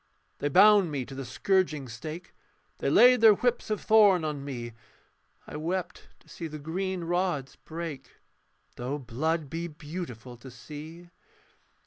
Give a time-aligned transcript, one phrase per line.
[0.39, 2.33] They bound me to the scourging stake,
[2.79, 4.73] They laid their whips of thorn on me;
[5.45, 8.15] I wept to see the green rods break,
[8.77, 11.11] Though blood be beautiful to see.